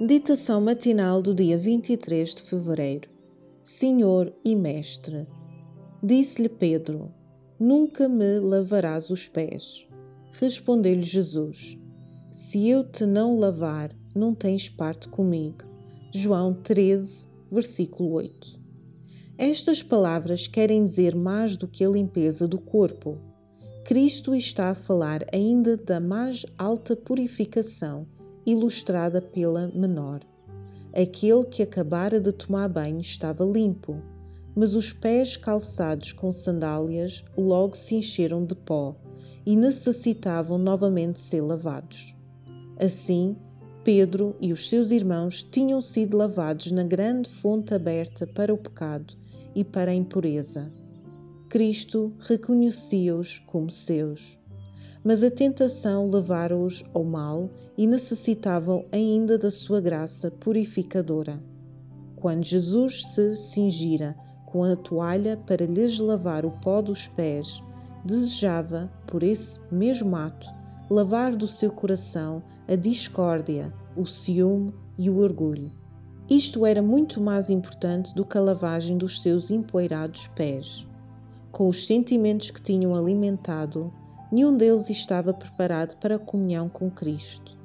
Meditação 0.00 0.62
matinal 0.62 1.20
do 1.20 1.34
dia 1.34 1.58
23 1.58 2.34
de 2.34 2.40
fevereiro. 2.40 3.10
Senhor 3.62 4.32
e 4.42 4.56
Mestre, 4.56 5.26
disse-lhe 6.02 6.48
Pedro: 6.48 7.12
Nunca 7.58 8.08
me 8.08 8.38
lavarás 8.38 9.10
os 9.10 9.28
pés. 9.28 9.86
Respondeu-lhe 10.40 11.02
Jesus: 11.02 11.76
Se 12.30 12.66
eu 12.66 12.82
te 12.82 13.04
não 13.04 13.38
lavar, 13.38 13.94
não 14.16 14.34
tens 14.34 14.70
parte 14.70 15.06
comigo. 15.06 15.66
João 16.14 16.54
13, 16.54 17.28
versículo 17.52 18.12
8. 18.12 18.58
Estas 19.36 19.82
palavras 19.82 20.46
querem 20.46 20.82
dizer 20.82 21.14
mais 21.14 21.58
do 21.58 21.68
que 21.68 21.84
a 21.84 21.90
limpeza 21.90 22.48
do 22.48 22.58
corpo. 22.58 23.18
Cristo 23.84 24.34
está 24.34 24.70
a 24.70 24.74
falar 24.74 25.26
ainda 25.30 25.76
da 25.76 26.00
mais 26.00 26.46
alta 26.56 26.96
purificação 26.96 28.06
ilustrada 28.46 29.20
pela 29.20 29.68
menor. 29.68 30.20
Aquele 30.92 31.44
que 31.44 31.62
acabara 31.62 32.20
de 32.20 32.32
tomar 32.32 32.68
banho 32.68 33.00
estava 33.00 33.44
limpo, 33.44 34.02
mas 34.56 34.74
os 34.74 34.92
pés 34.92 35.36
calçados 35.36 36.12
com 36.12 36.32
sandálias 36.32 37.24
logo 37.36 37.76
se 37.76 37.94
encheram 37.94 38.44
de 38.44 38.54
pó 38.54 38.96
e 39.46 39.54
necessitavam 39.54 40.58
novamente 40.58 41.18
ser 41.18 41.42
lavados. 41.42 42.16
Assim, 42.76 43.36
Pedro 43.84 44.34
e 44.40 44.52
os 44.52 44.68
seus 44.68 44.90
irmãos 44.90 45.42
tinham 45.42 45.80
sido 45.80 46.16
lavados 46.16 46.72
na 46.72 46.82
grande 46.82 47.30
fonte 47.30 47.72
aberta 47.72 48.26
para 48.26 48.52
o 48.52 48.58
pecado 48.58 49.14
e 49.54 49.62
para 49.62 49.92
a 49.92 49.94
impureza. 49.94 50.72
Cristo 51.48 52.12
reconhecia-os 52.18 53.38
como 53.40 53.70
seus 53.70 54.39
mas 55.02 55.22
a 55.22 55.30
tentação 55.30 56.06
levara-os 56.06 56.84
ao 56.92 57.04
mal 57.04 57.50
e 57.76 57.86
necessitavam 57.86 58.84
ainda 58.92 59.38
da 59.38 59.50
sua 59.50 59.80
graça 59.80 60.30
purificadora. 60.30 61.42
Quando 62.16 62.44
Jesus 62.44 63.06
se 63.06 63.36
cingira 63.36 64.14
com 64.44 64.62
a 64.62 64.76
toalha 64.76 65.36
para 65.36 65.64
lhes 65.64 65.98
lavar 65.98 66.44
o 66.44 66.50
pó 66.50 66.82
dos 66.82 67.08
pés, 67.08 67.62
desejava, 68.04 68.90
por 69.06 69.22
esse 69.22 69.58
mesmo 69.70 70.16
ato, 70.16 70.46
lavar 70.90 71.34
do 71.34 71.46
seu 71.46 71.70
coração 71.70 72.42
a 72.68 72.74
discórdia, 72.74 73.72
o 73.96 74.04
ciúme 74.04 74.74
e 74.98 75.08
o 75.08 75.18
orgulho. 75.18 75.72
Isto 76.28 76.64
era 76.66 76.82
muito 76.82 77.20
mais 77.20 77.50
importante 77.50 78.14
do 78.14 78.24
que 78.24 78.38
a 78.38 78.40
lavagem 78.40 78.96
dos 78.96 79.20
seus 79.20 79.50
empoeirados 79.50 80.28
pés. 80.28 80.86
Com 81.50 81.68
os 81.68 81.86
sentimentos 81.86 82.50
que 82.50 82.62
tinham 82.62 82.94
alimentado, 82.94 83.92
nenhum 84.30 84.56
deles 84.56 84.90
estava 84.90 85.32
preparado 85.32 85.96
para 85.96 86.16
a 86.16 86.18
comunhão 86.18 86.68
com 86.68 86.90
Cristo. 86.90 87.58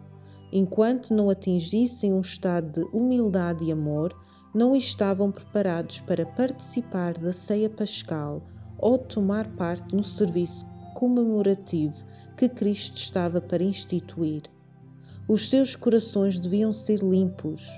Enquanto 0.51 1.13
não 1.13 1.29
atingissem 1.29 2.13
um 2.13 2.21
estado 2.21 2.71
de 2.71 2.97
humildade 2.97 3.65
e 3.65 3.71
amor, 3.71 4.15
não 4.53 4.75
estavam 4.75 5.31
preparados 5.31 5.99
para 5.99 6.25
participar 6.25 7.13
da 7.13 7.33
ceia 7.33 7.69
pascal 7.69 8.41
ou 8.77 8.97
tomar 8.97 9.47
parte 9.55 9.93
no 9.93 10.03
serviço 10.03 10.65
comemorativo 10.93 12.05
que 12.37 12.47
Cristo 12.47 12.95
estava 12.97 13.41
para 13.41 13.63
instituir. 13.63 14.43
Os 15.27 15.49
seus 15.49 15.75
corações 15.75 16.39
deviam 16.39 16.71
ser 16.71 16.99
limpos. 16.99 17.69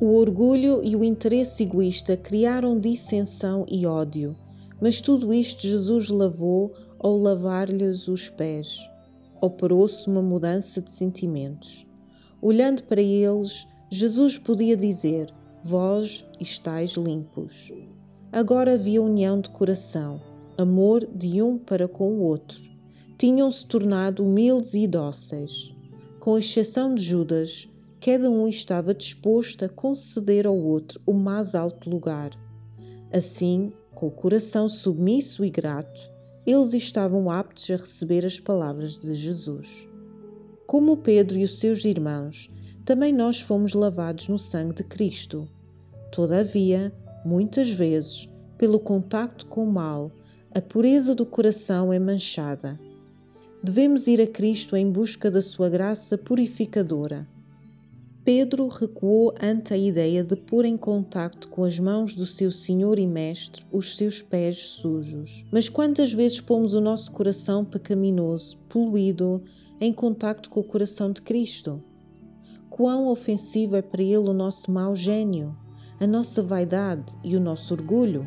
O 0.00 0.16
orgulho 0.16 0.82
e 0.82 0.96
o 0.96 1.04
interesse 1.04 1.62
egoísta 1.62 2.16
criaram 2.16 2.80
dissensão 2.80 3.64
e 3.70 3.86
ódio, 3.86 4.34
mas 4.80 5.00
tudo 5.00 5.32
isto 5.32 5.62
Jesus 5.62 6.08
lavou 6.08 6.74
ao 7.04 7.18
lavar-lhes 7.18 8.08
os 8.08 8.30
pés. 8.30 8.90
Operou-se 9.38 10.08
uma 10.08 10.22
mudança 10.22 10.80
de 10.80 10.90
sentimentos. 10.90 11.86
Olhando 12.40 12.82
para 12.84 13.02
eles, 13.02 13.66
Jesus 13.90 14.38
podia 14.38 14.74
dizer: 14.74 15.28
Vós 15.62 16.24
estáis 16.40 16.92
limpos. 16.92 17.70
Agora 18.32 18.72
havia 18.72 19.02
união 19.02 19.38
de 19.38 19.50
coração, 19.50 20.18
amor 20.56 21.06
de 21.14 21.42
um 21.42 21.58
para 21.58 21.86
com 21.86 22.10
o 22.10 22.20
outro. 22.22 22.58
Tinham-se 23.18 23.66
tornado 23.66 24.24
humildes 24.24 24.72
e 24.72 24.86
dóceis. 24.86 25.76
Com 26.18 26.38
exceção 26.38 26.94
de 26.94 27.02
Judas, 27.02 27.68
cada 28.00 28.30
um 28.30 28.48
estava 28.48 28.94
disposto 28.94 29.66
a 29.66 29.68
conceder 29.68 30.46
ao 30.46 30.56
outro 30.56 30.98
o 31.04 31.12
mais 31.12 31.54
alto 31.54 31.90
lugar. 31.90 32.30
Assim, 33.12 33.70
com 33.94 34.06
o 34.06 34.10
coração 34.10 34.70
submisso 34.70 35.44
e 35.44 35.50
grato, 35.50 36.13
eles 36.46 36.74
estavam 36.74 37.30
aptos 37.30 37.70
a 37.70 37.74
receber 37.74 38.24
as 38.24 38.38
palavras 38.38 38.98
de 38.98 39.14
Jesus. 39.14 39.88
Como 40.66 40.96
Pedro 40.96 41.38
e 41.38 41.44
os 41.44 41.58
seus 41.58 41.84
irmãos, 41.84 42.50
também 42.84 43.12
nós 43.12 43.40
fomos 43.40 43.74
lavados 43.74 44.28
no 44.28 44.38
sangue 44.38 44.74
de 44.74 44.84
Cristo. 44.84 45.48
Todavia, 46.12 46.92
muitas 47.24 47.70
vezes, 47.70 48.28
pelo 48.58 48.78
contacto 48.78 49.46
com 49.46 49.64
o 49.64 49.72
mal, 49.72 50.12
a 50.54 50.60
pureza 50.60 51.14
do 51.14 51.26
coração 51.26 51.92
é 51.92 51.98
manchada. 51.98 52.78
Devemos 53.62 54.06
ir 54.06 54.20
a 54.20 54.26
Cristo 54.26 54.76
em 54.76 54.90
busca 54.90 55.30
da 55.30 55.40
sua 55.40 55.68
graça 55.68 56.18
purificadora 56.18 57.26
Pedro 58.24 58.68
recuou 58.68 59.34
ante 59.38 59.74
a 59.74 59.76
ideia 59.76 60.24
de 60.24 60.34
pôr 60.34 60.64
em 60.64 60.78
contacto 60.78 61.46
com 61.48 61.62
as 61.62 61.78
mãos 61.78 62.14
do 62.14 62.24
seu 62.24 62.50
Senhor 62.50 62.98
e 62.98 63.06
Mestre 63.06 63.66
os 63.70 63.98
seus 63.98 64.22
pés 64.22 64.66
sujos. 64.66 65.44
Mas 65.52 65.68
quantas 65.68 66.10
vezes 66.14 66.40
pomos 66.40 66.72
o 66.72 66.80
nosso 66.80 67.12
coração 67.12 67.66
pecaminoso, 67.66 68.56
poluído, 68.66 69.42
em 69.78 69.92
contacto 69.92 70.48
com 70.48 70.60
o 70.60 70.64
coração 70.64 71.12
de 71.12 71.20
Cristo? 71.20 71.84
Quão 72.70 73.08
ofensivo 73.08 73.76
é 73.76 73.82
para 73.82 74.02
ele 74.02 74.16
o 74.16 74.32
nosso 74.32 74.70
mau 74.70 74.94
gênio, 74.94 75.54
a 76.00 76.06
nossa 76.06 76.42
vaidade 76.42 77.14
e 77.22 77.36
o 77.36 77.40
nosso 77.40 77.74
orgulho? 77.74 78.26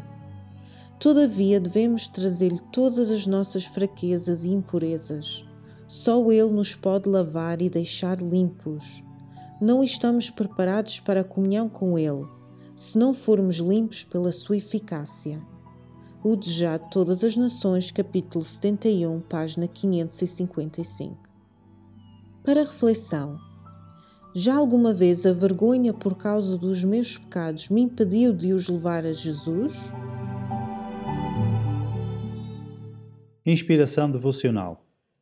Todavia, 0.99 1.59
devemos 1.59 2.07
trazer-lhe 2.07 2.61
todas 2.71 3.09
as 3.09 3.25
nossas 3.25 3.65
fraquezas 3.65 4.45
e 4.45 4.49
impurezas. 4.49 5.43
Só 5.87 6.31
Ele 6.31 6.51
nos 6.51 6.75
pode 6.75 7.09
lavar 7.09 7.63
e 7.63 7.69
deixar 7.69 8.19
limpos 8.19 9.06
não 9.59 9.83
estamos 9.83 10.29
preparados 10.29 10.99
para 10.99 11.21
a 11.21 11.23
comunhão 11.23 11.67
com 11.67 11.97
Ele, 11.97 12.25
se 12.75 12.97
não 12.97 13.13
formos 13.13 13.55
limpos 13.57 14.03
pela 14.03 14.31
sua 14.31 14.57
eficácia. 14.57 15.41
O 16.23 16.35
Desejado 16.35 16.85
de 16.85 16.91
Todas 16.91 17.23
as 17.23 17.35
Nações, 17.35 17.89
capítulo 17.89 18.43
71, 18.43 19.19
página 19.21 19.67
555. 19.67 21.17
Para 22.43 22.61
reflexão, 22.61 23.37
já 24.35 24.55
alguma 24.55 24.93
vez 24.93 25.25
a 25.25 25.33
vergonha 25.33 25.93
por 25.93 26.15
causa 26.15 26.57
dos 26.57 26.83
meus 26.83 27.17
pecados 27.17 27.69
me 27.69 27.81
impediu 27.81 28.33
de 28.33 28.53
os 28.53 28.69
levar 28.69 29.05
a 29.05 29.13
Jesus? 29.13 29.91
Inspiração 33.45 34.11
devocional 34.11 34.86